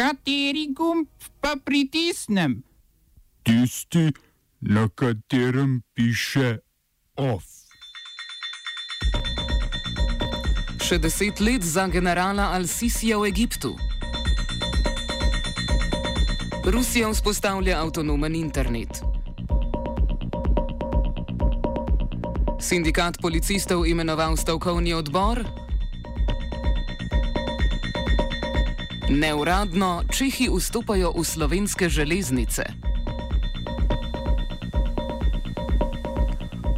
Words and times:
Kateri 0.00 0.72
gumb 0.72 1.08
pa 1.40 1.56
pritisnem? 1.64 2.62
Tisti, 3.42 4.12
na 4.60 4.88
katerem 4.88 5.82
piše 5.92 6.56
OF. 7.20 7.44
Še 10.80 10.96
deset 11.04 11.44
let 11.44 11.68
za 11.68 11.84
generala 11.92 12.48
Al-Sisija 12.56 13.20
v 13.20 13.28
Egiptu. 13.28 13.74
Rusija 16.64 17.12
vzpostavlja 17.12 17.76
avtonomen 17.84 18.40
internet. 18.40 19.04
Sindikat 22.56 23.20
policistov 23.20 23.84
imenoval 23.84 24.40
stavkovni 24.40 24.96
odbor. 24.96 25.44
Neuradno 29.10 30.06
Čehi 30.06 30.46
vstopajo 30.46 31.10
v 31.18 31.24
slovenske 31.26 31.88
železnice. 31.90 32.62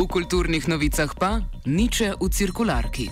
V 0.01 0.07
kulturnih 0.09 0.65
novicah 0.69 1.13
pa 1.13 1.45
niče 1.69 2.17
v 2.17 2.29
cirkularki. 2.33 3.07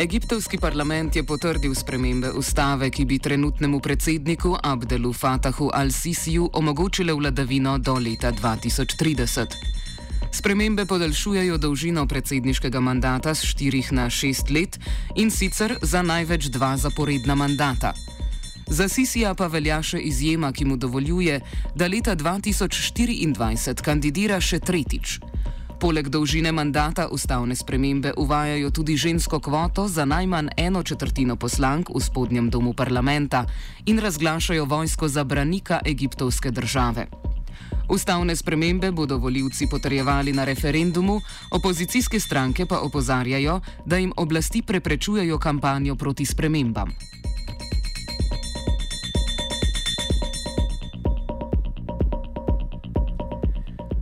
Egiptovski 0.00 0.56
parlament 0.56 1.16
je 1.16 1.24
potrdil 1.28 1.74
spremembe 1.76 2.32
ustave, 2.32 2.88
ki 2.90 3.04
bi 3.04 3.18
trenutnemu 3.18 3.80
predsedniku 3.80 4.56
Abdelu 4.62 5.12
Fatahu 5.12 5.68
al-Sisiju 5.76 6.50
omogočile 6.52 7.12
vladavino 7.12 7.78
do 7.78 8.00
leta 8.00 8.32
2030. 8.32 9.75
Spremembe 10.36 10.84
podaljšujejo 10.84 11.56
dolžino 11.56 12.02
predsedniškega 12.06 12.80
mandata 12.80 13.32
z 13.34 13.46
4 13.56 13.92
na 13.92 14.04
6 14.12 14.50
let 14.52 14.78
in 15.16 15.30
sicer 15.30 15.78
za 15.82 16.02
največ 16.02 16.50
dva 16.52 16.76
zaporedna 16.76 17.34
mandata. 17.34 17.94
Za 18.68 18.88
Sisija 18.88 19.32
pa 19.34 19.46
velja 19.48 19.78
še 19.82 19.96
izjema, 19.96 20.52
ki 20.52 20.64
mu 20.68 20.76
dovoljuje, 20.76 21.40
da 21.74 21.88
leta 21.88 22.12
2024 22.16 23.80
kandidira 23.80 24.36
še 24.40 24.60
tretjič. 24.60 25.20
Poleg 25.80 26.12
dolžine 26.12 26.52
mandata 26.52 27.08
ustavne 27.08 27.56
spremembe 27.56 28.12
uvajajo 28.16 28.70
tudi 28.70 28.96
žensko 28.96 29.40
kvoto 29.40 29.88
za 29.88 30.04
najmanj 30.04 30.52
eno 30.56 30.82
četrtino 30.82 31.36
poslank 31.36 31.88
v 31.88 32.00
spodnjem 32.00 32.50
domu 32.50 32.74
parlamenta 32.76 33.46
in 33.86 33.98
razglašajo 33.98 34.68
vojsko 34.68 35.08
za 35.08 35.24
branika 35.24 35.80
egiptovske 35.84 36.50
države. 36.50 37.25
Ustavne 37.88 38.36
spremembe 38.36 38.90
bodo 38.92 39.18
voljivci 39.18 39.66
potrjevali 39.66 40.32
na 40.32 40.44
referendumu, 40.44 41.20
opozicijske 41.50 42.20
stranke 42.20 42.66
pa 42.66 42.80
opozarjajo, 42.80 43.60
da 43.84 43.96
jim 43.96 44.12
oblasti 44.16 44.62
preprečujejo 44.62 45.38
kampanjo 45.38 45.96
proti 45.96 46.24
spremembam. 46.24 46.90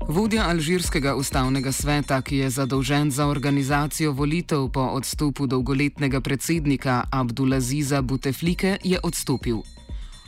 Vodja 0.09 0.45
Alžirskega 0.47 1.15
ustavnega 1.15 1.73
sveta, 1.73 2.23
ki 2.23 2.37
je 2.37 2.51
zadolžen 2.51 3.11
za 3.11 3.27
organizacijo 3.27 4.13
volitev 4.13 4.69
po 4.69 4.81
odstopu 4.81 5.47
dolgoletnega 5.47 6.21
predsednika 6.21 7.05
Abdulaziza 7.11 8.03
Buteflike, 8.03 8.79
je 8.85 9.01
odstopil. 9.03 9.63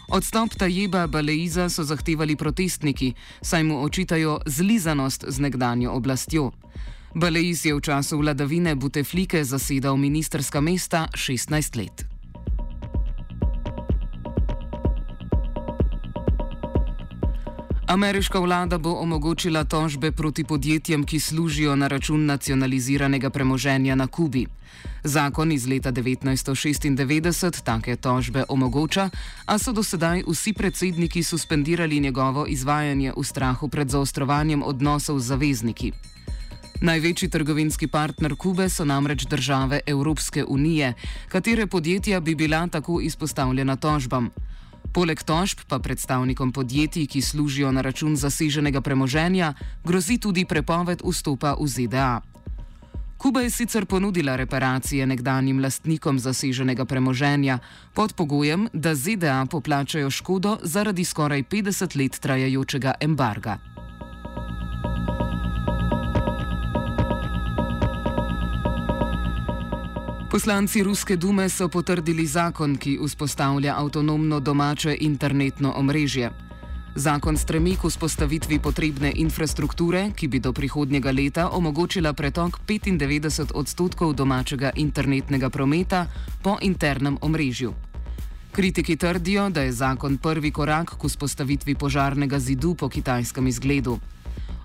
Odstop 0.09 0.55
Tajeba 0.55 1.07
Baleiza 1.07 1.69
so 1.69 1.85
zahtevali 1.85 2.37
protestniki, 2.37 3.15
saj 3.43 3.63
mu 3.65 3.83
očitajo 3.83 4.41
zlizanost 4.47 5.25
z 5.29 5.41
nekdanjo 5.41 5.93
oblastjo. 5.93 6.53
Baleiz 7.15 7.65
je 7.67 7.75
v 7.75 7.81
času 7.81 8.19
vladavine 8.19 8.75
Buteflike 8.75 9.45
zasedal 9.45 9.97
ministerska 9.97 10.61
mesta 10.61 11.09
16 11.15 11.77
let. 11.77 12.07
Ameriška 17.87 18.39
vlada 18.39 18.79
bo 18.79 18.99
omogočila 19.01 19.65
tožbe 19.65 20.13
proti 20.13 20.45
podjetjem, 20.45 21.05
ki 21.05 21.21
služijo 21.21 21.77
na 21.77 21.89
račun 21.89 22.27
nacionaliziranega 22.27 23.31
premoženja 23.31 23.95
na 23.95 24.07
Kubi. 24.07 24.47
Zakon 25.07 25.53
iz 25.53 25.67
leta 25.67 25.93
1996 25.93 27.63
take 27.63 27.97
tožbe 27.97 28.45
omogoča, 28.49 29.11
a 29.47 29.59
so 29.59 29.73
do 29.73 29.83
sedaj 29.83 30.23
vsi 30.27 30.53
predsedniki 30.53 31.23
suspendirali 31.23 32.01
njegovo 32.01 32.47
izvajanje 32.47 33.13
v 33.17 33.25
strahu 33.25 33.69
pred 33.69 33.91
zaostrovanjem 33.91 34.63
odnosov 34.63 35.19
z 35.19 35.27
zavezniki. 35.27 35.93
Največji 36.81 37.29
trgovinski 37.31 37.87
partner 37.87 38.37
Kube 38.37 38.69
so 38.69 38.85
namreč 38.85 39.25
države 39.31 39.81
Evropske 39.87 40.45
unije, 40.45 40.95
katere 41.29 41.67
podjetja 41.67 42.21
bi 42.21 42.35
bila 42.35 42.67
tako 42.69 43.01
izpostavljena 43.01 43.77
tožbam. 43.77 44.31
Poleg 44.93 45.23
tožb 45.23 45.59
pa 45.69 45.79
predstavnikom 45.79 46.53
podjetij, 46.53 47.07
ki 47.07 47.23
služijo 47.23 47.73
na 47.73 47.81
račun 47.81 48.17
zaseženega 48.17 48.81
premoženja, 48.81 49.55
grozi 49.85 50.19
tudi 50.19 50.45
prepoved 50.45 51.03
vstopa 51.05 51.55
v 51.61 51.69
ZDA. 51.69 52.36
Kuba 53.19 53.41
je 53.41 53.51
sicer 53.51 53.87
ponudila 53.87 54.37
reparacije 54.37 55.07
nekdanjim 55.07 55.61
lastnikom 55.61 56.19
zaseženega 56.19 56.85
premoženja 56.85 57.59
pod 57.95 58.13
pogojem, 58.13 58.69
da 58.73 58.95
ZDA 58.95 59.47
poplačajo 59.51 60.11
škodo 60.11 60.59
zaradi 60.63 61.05
skoraj 61.05 61.43
50 61.43 61.97
let 61.97 62.19
trajajočega 62.21 62.93
embarga. 63.01 63.59
Poslanci 70.31 70.83
Ruske 70.83 71.17
dume 71.17 71.49
so 71.49 71.69
potrdili 71.69 72.27
zakon, 72.27 72.77
ki 72.77 72.99
vzpostavlja 73.03 73.75
avtonomno 73.79 74.41
domače 74.41 74.97
internetno 75.01 75.73
omrežje. 75.77 76.31
Zakon 76.97 77.37
stremi 77.37 77.77
k 77.77 77.85
vzpostavitvi 77.85 78.57
potrebne 78.57 79.13
infrastrukture, 79.21 80.17
ki 80.17 80.33
bi 80.33 80.41
do 80.41 80.49
prihodnjega 80.57 81.13
leta 81.13 81.53
omogočila 81.53 82.17
pretok 82.17 82.65
95 82.65 83.53
odstotkov 83.53 84.17
domačega 84.17 84.73
internetnega 84.81 85.53
prometa 85.53 86.07
po 86.41 86.57
internem 86.65 87.21
omrežju. 87.21 87.75
Kritiki 88.49 88.97
trdijo, 88.97 89.51
da 89.53 89.69
je 89.69 89.77
zakon 89.77 90.17
prvi 90.17 90.49
korak 90.51 90.97
k 90.97 91.05
vzpostavitvi 91.05 91.75
požarnega 91.75 92.41
zidu 92.41 92.73
po 92.75 92.89
kitajskem 92.89 93.47
izgledu. 93.47 94.01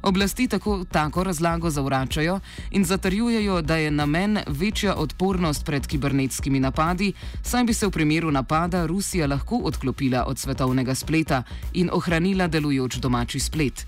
Oblasti 0.01 0.47
tako, 0.47 0.85
tako 0.91 1.23
razlago 1.23 1.69
zavračajo 1.69 2.39
in 2.71 2.85
zatrjujejo, 2.85 3.61
da 3.61 3.75
je 3.75 3.91
namen 3.91 4.39
večja 4.47 4.95
odpornost 4.95 5.65
pred 5.65 5.87
kibernetskimi 5.87 6.59
napadi, 6.59 7.13
saj 7.43 7.63
bi 7.63 7.73
se 7.73 7.87
v 7.87 7.91
primeru 7.91 8.31
napada 8.31 8.85
Rusija 8.85 9.27
lahko 9.27 9.61
odklopila 9.63 10.23
od 10.27 10.39
svetovnega 10.39 10.95
spleta 10.95 11.43
in 11.73 11.89
ohranila 11.93 12.47
delujoč 12.47 12.95
domači 12.95 13.39
splet. 13.39 13.85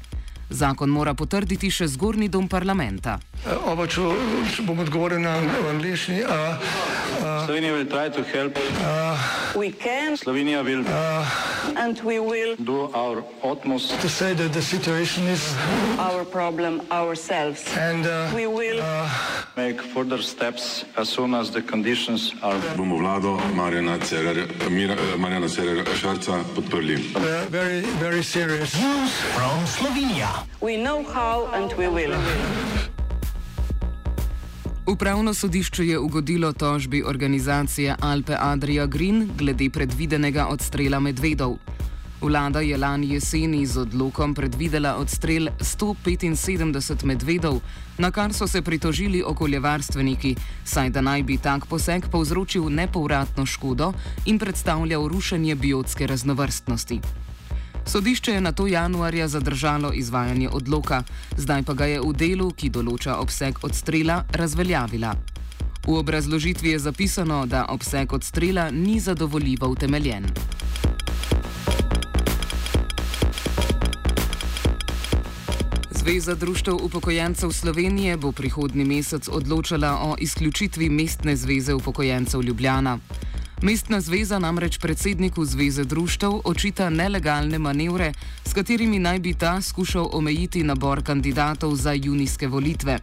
Zakon 0.50 0.90
mora 0.90 1.14
potrditi 1.14 1.72
še 1.72 1.88
zgornji 1.88 2.30
dom 2.30 2.48
parlamenta. 2.48 3.20
Oba, 3.66 3.88
če, 3.88 4.02
če 4.56 4.64
bom 4.68 4.80
odgovoril 4.80 5.20
na 5.24 5.36
angliški. 5.72 6.22
Slovenija 7.46 7.74
bo 7.74 7.84
poskušala 7.92 8.50
pomagati. 9.54 10.18
Slovenija 10.24 10.64
bo 10.64 10.70
naredila 10.70 11.18
naš 11.74 13.24
utmost, 13.44 13.92
da 13.92 13.98
bo 13.98 14.08
rekla, 14.22 14.48
da 14.48 14.60
je 14.60 14.64
situacija 14.64 15.26
naš 15.26 15.42
problem, 16.32 16.80
sami. 17.16 17.56
In 17.92 18.04
da 18.04 18.30
bomo 18.32 18.60
naredili 18.60 18.82
nadaljnje 19.56 19.78
korake, 19.94 20.86
as 20.96 21.10
soon 21.10 21.34
as 21.34 21.52
the 21.52 21.62
conditions 21.62 22.32
are. 22.42 22.60
Bomo 22.78 22.98
vlado 22.98 23.40
Marjana 23.56 24.00
Cererera 25.50 25.96
Šarca 25.96 26.44
podprli. 26.56 26.98
Zelo, 27.14 28.24
zelo 28.24 28.58
resno. 28.58 29.08
From 29.36 29.68
Slovenija. 29.68 30.33
We 30.62 30.78
know 30.84 31.04
how 31.14 31.48
and 31.54 31.72
we 31.78 31.88
will. 31.94 32.14
Upravno 34.88 35.34
sodišče 35.34 35.88
je 35.88 36.00
ugodilo 36.00 36.54
tožbi 36.54 37.04
organizacije 37.04 37.96
Alpe 38.00 38.36
Adria 38.40 38.86
Green 38.86 39.30
glede 39.38 39.70
predvidenega 39.70 40.48
odstrela 40.48 41.00
medvedov. 41.00 41.58
Vlada 42.22 42.60
je 42.60 42.78
lani 42.78 43.10
jeseni 43.14 43.66
z 43.66 43.78
odlokom 43.78 44.34
predvidela 44.36 44.96
odstrel 44.96 45.48
175 45.60 47.04
medvedov, 47.04 47.60
na 47.98 48.12
kar 48.12 48.34
so 48.34 48.48
se 48.48 48.62
pritožili 48.62 49.24
okoljevarstveniki, 49.24 50.36
saj 50.66 50.90
da 50.90 51.02
naj 51.02 51.24
bi 51.24 51.38
tak 51.38 51.66
poseg 51.66 52.08
povzročil 52.12 52.70
nepovratno 52.70 53.46
škodo 53.46 53.94
in 54.26 54.40
predstavljal 54.40 55.08
rušenje 55.08 55.56
biotske 55.56 56.08
raznovrstnosti. 56.08 57.02
Sodišče 57.86 58.32
je 58.32 58.42
na 58.42 58.52
to 58.52 58.68
januarja 58.68 59.28
zadržalo 59.28 59.92
izvajanje 59.94 60.50
odloka, 60.50 61.04
zdaj 61.38 61.64
pa 61.64 61.74
ga 61.74 61.86
je 61.86 62.02
v 62.02 62.14
delu, 62.14 62.52
ki 62.52 62.70
določa 62.70 63.20
obseg 63.20 63.60
odstrela, 63.62 64.24
razveljavila. 64.32 65.14
V 65.88 65.98
obrazložitvi 66.00 66.70
je 66.70 66.80
zapisano, 66.80 67.46
da 67.46 67.66
obseg 67.70 68.14
odstrela 68.14 68.72
ni 68.72 69.00
zadovoljivo 69.00 69.68
utemeljen. 69.68 70.32
Zveza 75.92 76.36
društev 76.36 76.76
upokojencev 76.76 77.52
Slovenije 77.52 78.18
bo 78.18 78.32
prihodnji 78.32 78.86
mesec 78.86 79.30
odločala 79.32 79.92
o 80.04 80.16
izključitvi 80.20 80.90
Mestne 80.90 81.36
zveze 81.36 81.74
upokojencev 81.74 82.42
Ljubljana. 82.42 83.00
Mestna 83.64 84.02
zveza 84.02 84.40
namreč 84.40 84.78
predsedniku 84.78 85.46
Zveze 85.46 85.84
društev 85.84 86.32
očita 86.44 86.90
nelegalne 86.90 87.60
manevre, 87.60 88.12
s 88.46 88.54
katerimi 88.54 89.00
naj 89.00 89.20
bi 89.20 89.34
ta 89.34 89.62
skušal 89.62 90.10
omejiti 90.14 90.64
nabor 90.64 91.04
kandidatov 91.04 91.76
za 91.76 91.94
junijske 91.96 92.48
volitve. 92.48 92.98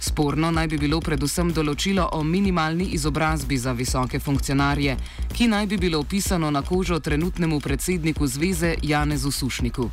Sporno 0.00 0.50
naj 0.50 0.68
bi 0.72 0.78
bilo 0.78 1.00
predvsem 1.00 1.52
določilo 1.52 2.08
o 2.12 2.22
minimalni 2.24 2.88
izobrazbi 2.96 3.58
za 3.60 3.76
visoke 3.76 4.18
funkcionarje, 4.18 4.96
ki 5.36 5.52
naj 5.52 5.66
bi 5.66 5.76
bilo 5.76 6.02
pisano 6.02 6.50
na 6.50 6.62
kožo 6.62 7.00
trenutnemu 7.00 7.60
predsedniku 7.60 8.26
zveze 8.26 8.74
Janezu 8.82 9.30
Sušniku. 9.30 9.90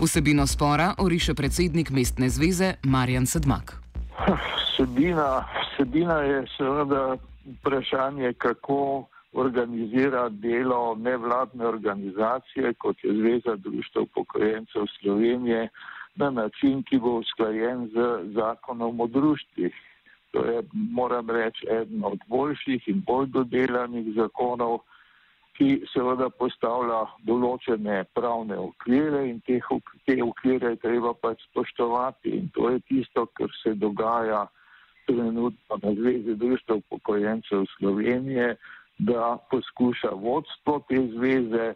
Vsebino 0.00 0.46
spora 0.46 0.94
oriše 0.98 1.34
predsednik 1.34 1.90
mestne 1.90 2.28
zveze 2.28 2.74
Marjan 2.82 3.26
Sedmak. 3.26 3.78
Vsebina, 4.28 5.48
vsebina 5.72 6.20
je 6.20 6.46
seveda 6.58 7.16
vprašanje, 7.46 8.32
kako 8.32 9.08
organizira 9.32 10.28
delo 10.28 10.94
nevladne 10.94 11.66
organizacije, 11.66 12.74
kot 12.74 13.04
je 13.04 13.14
Zveza 13.14 13.56
društv 13.56 14.00
upokojencev 14.00 14.86
Slovenije, 15.00 15.68
na 16.16 16.30
način, 16.30 16.82
ki 16.82 16.98
bo 16.98 17.18
usklajen 17.18 17.88
z 17.94 18.06
zakonom 18.34 19.00
o 19.00 19.06
društvih. 19.06 19.74
To 20.30 20.44
je, 20.44 20.62
moram 20.72 21.30
reči, 21.30 21.66
eden 21.70 22.04
od 22.04 22.18
boljših 22.26 22.88
in 22.88 23.02
bolj 23.06 23.26
dodelanih 23.26 24.14
zakonov 24.16 24.80
ki 25.58 25.68
seveda 25.90 26.28
postavlja 26.38 27.00
določene 27.26 28.04
pravne 28.14 28.58
okvire 28.62 29.24
in 29.26 29.40
teh, 29.46 29.64
te 30.06 30.16
okvire 30.22 30.74
je 30.74 30.82
treba 30.84 31.12
pač 31.18 31.42
spoštovati 31.48 32.36
in 32.38 32.46
to 32.54 32.70
je 32.70 32.82
tisto, 32.90 33.26
kar 33.34 33.50
se 33.62 33.74
dogaja 33.74 34.44
trenutno 35.08 35.80
na 35.82 35.94
Zvezi 35.98 36.36
društva 36.38 36.78
upokojencev 36.78 37.64
Slovenije, 37.74 38.54
da 38.98 39.38
poskuša 39.50 40.10
vodstvo 40.10 40.80
te 40.88 40.98
zveze 41.14 41.74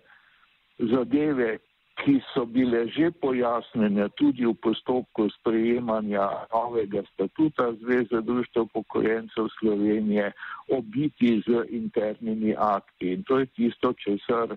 zadeve, 0.79 1.59
ki 2.05 2.21
so 2.35 2.45
bile 2.45 2.87
že 2.89 3.11
pojasnjene 3.21 4.09
tudi 4.19 4.47
v 4.47 4.55
postopku 4.63 5.29
sprejemanja 5.31 6.49
novega 6.53 7.03
statuta 7.13 7.73
Zveze 7.81 8.21
društva 8.23 8.65
pokojенcev 8.75 9.49
Slovenije, 9.61 10.33
obiti 10.69 11.43
z 11.47 11.67
internimi 11.69 12.55
akti. 12.59 13.13
In 13.13 13.23
to 13.23 13.39
je 13.39 13.47
tisto, 13.47 13.93
česar 13.93 14.57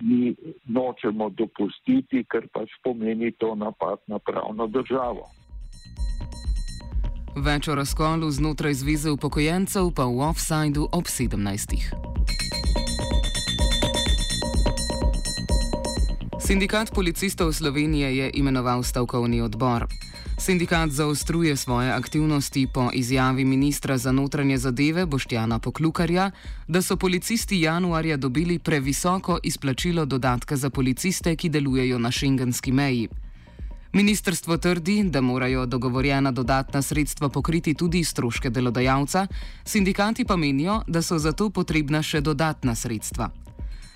mi 0.00 0.34
nočemo 0.68 1.30
dopustiti, 1.30 2.24
ker 2.28 2.48
pač 2.52 2.70
pomeni 2.84 3.32
to 3.32 3.54
napad 3.54 3.98
na 4.06 4.18
pravno 4.18 4.66
državo. 4.66 5.35
Več 7.36 7.68
o 7.68 7.74
razkolu 7.76 8.30
znotraj 8.32 8.74
Zveze 8.80 9.10
upokojencev 9.12 9.90
pa 9.92 10.06
v 10.08 10.24
offsajdu 10.24 10.86
ob 10.88 11.04
17. 11.04 11.36
Sindikat 16.40 16.94
policistov 16.96 17.52
Slovenije 17.52 18.08
je 18.16 18.30
imenoval 18.40 18.80
stavkovni 18.82 19.42
odbor. 19.44 19.84
Sindikat 20.40 20.90
zaostruje 20.90 21.56
svoje 21.56 21.92
aktivnosti 21.92 22.66
po 22.72 22.88
izjavi 22.94 23.44
ministra 23.44 23.98
za 23.98 24.12
notranje 24.12 24.58
zadeve 24.58 25.06
Boštjana 25.06 25.58
Poklukarja, 25.58 26.30
da 26.68 26.82
so 26.82 26.96
policisti 26.96 27.60
januarja 27.60 28.16
dobili 28.16 28.58
previsoko 28.58 29.38
izplačilo 29.42 30.04
dodatka 30.04 30.56
za 30.56 30.70
policiste, 30.70 31.36
ki 31.36 31.48
delujejo 31.48 31.98
na 31.98 32.10
šengenski 32.10 32.72
meji. 32.72 33.08
Ministrstvo 33.96 34.56
trdi, 34.56 35.02
da 35.04 35.20
morajo 35.20 35.66
dogovorjena 35.66 36.30
dodatna 36.30 36.82
sredstva 36.82 37.28
pokriti 37.28 37.74
tudi 37.74 38.04
stroške 38.04 38.50
delodajalca, 38.50 39.26
sindikati 39.64 40.24
pa 40.24 40.36
menijo, 40.36 40.82
da 40.86 41.02
so 41.02 41.18
za 41.18 41.32
to 41.32 41.48
potrebna 41.50 42.02
še 42.02 42.20
dodatna 42.20 42.74
sredstva. 42.74 43.30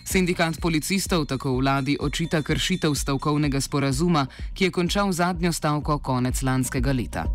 Sindikat 0.05 0.57
policistov 0.61 1.27
tako 1.27 1.53
vladi 1.59 1.99
očita 2.01 2.41
kršitev 2.43 2.95
stavkovnega 2.95 3.61
sporazuma, 3.61 4.27
ki 4.55 4.65
je 4.65 4.71
končal 4.71 5.13
zadnjo 5.13 5.53
stavko 5.53 5.99
konec 5.99 6.43
lanskega 6.43 6.93
leta. 6.93 7.27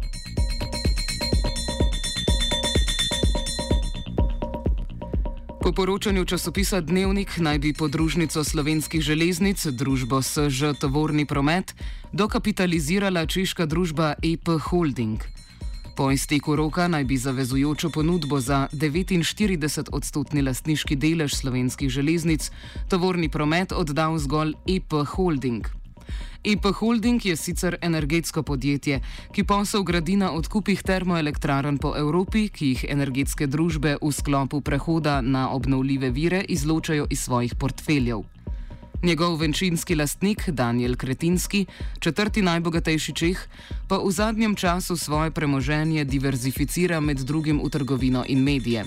Po 5.65 5.71
poročanju 5.73 6.25
časopisa 6.25 6.81
Dnevnik 6.81 7.37
naj 7.37 7.59
bi 7.59 7.73
podružnico 7.73 8.43
slovenskih 8.43 9.01
železnic, 9.01 9.65
družbo 9.65 10.21
SŽ 10.21 10.77
Tovorni 10.79 11.25
promet, 11.25 11.73
dokapitalizirala 12.13 13.25
češka 13.25 13.65
družba 13.65 14.13
EP 14.21 14.45
Holding. 14.61 15.17
Po 15.97 16.11
izteku 16.11 16.55
roka 16.55 16.85
naj 16.87 17.03
bi 17.03 17.17
zavezujočo 17.17 17.89
ponudbo 17.89 18.39
za 18.39 18.67
49 18.73 19.89
odstotni 19.91 20.45
lastniški 20.45 20.95
delež 20.95 21.33
slovenskih 21.33 21.89
železnic 21.89 22.51
tovorni 22.89 23.29
promet 23.29 23.73
oddal 23.73 24.21
zgolj 24.21 24.53
EP 24.69 24.93
Holding. 25.15 25.84
EP 26.43 26.65
Holding 26.79 27.25
je 27.25 27.35
sicer 27.35 27.77
energetsko 27.81 28.43
podjetje, 28.43 28.99
ki 29.31 29.43
posel 29.43 29.83
gradi 29.83 30.15
na 30.15 30.31
odkupih 30.31 30.81
termoelektrarn 30.81 31.77
po 31.77 31.95
Evropi, 31.97 32.49
ki 32.49 32.67
jih 32.67 32.85
energetske 32.89 33.47
družbe 33.47 33.97
v 34.01 34.11
sklopu 34.11 34.61
prehoda 34.61 35.21
na 35.21 35.49
obnovljive 35.49 36.09
vire 36.09 36.45
izločajo 36.47 37.07
iz 37.09 37.19
svojih 37.19 37.55
portfeljev. 37.55 38.23
Njegov 39.03 39.35
venčinski 39.37 39.95
lastnik 39.95 40.49
Daniel 40.49 40.95
Kretinski, 40.95 41.65
četrti 41.99 42.41
najbogatejši 42.41 43.13
Čeh, 43.13 43.47
pa 43.87 43.97
v 43.97 44.11
zadnjem 44.11 44.55
času 44.55 44.97
svoje 44.97 45.31
premoženje 45.31 46.05
diverzificira 46.05 46.99
med 46.99 47.19
drugim 47.19 47.61
v 47.63 47.69
trgovino 47.69 48.25
in 48.27 48.43
medije. 48.43 48.85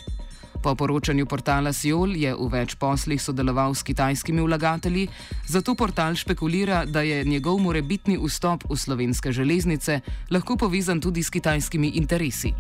Po 0.63 0.75
poročanju 0.75 1.27
portala 1.27 1.73
Siol 1.73 2.17
je 2.19 2.35
v 2.35 2.49
več 2.51 2.75
poslih 2.75 3.23
sodeloval 3.23 3.75
s 3.75 3.87
kitajskimi 3.87 4.43
vlagatelji, 4.43 5.07
zato 5.47 5.75
portal 5.75 6.19
špekulira, 6.19 6.83
da 6.85 7.03
je 7.07 7.25
njegov 7.25 7.63
morebitni 7.63 8.19
vstop 8.19 8.67
v 8.71 8.77
slovenske 8.77 9.33
železnice 9.33 10.01
lahko 10.31 10.57
povezan 10.57 11.01
tudi 11.01 11.23
s 11.23 11.31
kitajskimi 11.31 11.95
interesi. 11.95 12.55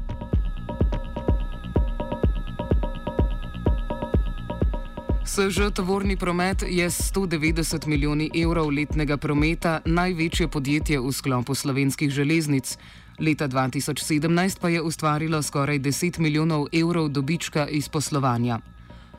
SŽ 5.28 5.70
tovorni 5.74 6.16
promet 6.16 6.62
je 6.62 6.90
190 6.90 7.86
milijoni 7.86 8.30
evrov 8.34 8.70
letnega 8.70 9.16
prometa 9.16 9.80
največje 9.84 10.48
podjetje 10.48 11.00
v 11.00 11.12
sklopu 11.12 11.54
slovenskih 11.54 12.10
železnic. 12.10 12.78
Leta 13.18 13.48
2017 13.48 14.60
pa 14.60 14.68
je 14.68 14.82
ustvarilo 14.82 15.42
skoraj 15.42 15.78
10 15.78 16.18
milijonov 16.18 16.66
evrov 16.72 17.08
dobička 17.08 17.66
iz 17.68 17.88
poslovanja. 17.88 18.60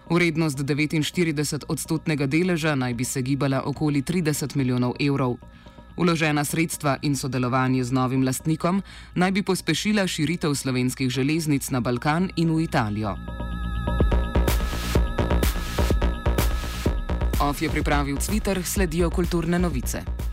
Vrednost 0.10 0.58
49 0.58 1.64
odstotnega 1.68 2.26
deleža 2.26 2.76
naj 2.76 2.94
bi 2.94 3.04
se 3.04 3.22
gibala 3.22 3.62
okoli 3.66 4.02
30 4.02 4.56
milijonov 4.56 4.94
evrov. 5.00 5.36
Uložena 5.98 6.46
sredstva 6.46 6.98
in 7.02 7.16
sodelovanje 7.16 7.84
z 7.84 7.92
novim 7.92 8.24
lastnikom 8.24 8.82
naj 9.16 9.32
bi 9.32 9.44
pospešila 9.44 10.08
širitev 10.08 10.56
slovenskih 10.56 11.10
železnic 11.10 11.70
na 11.70 11.80
Balkan 11.80 12.30
in 12.36 12.56
v 12.56 12.64
Italijo. 12.64 13.18
OF 17.42 17.62
je 17.62 17.70
pripravil 17.70 18.16
Twitter, 18.16 18.64
sledijo 18.64 19.10
kulturne 19.10 19.60
novice. 19.60 20.29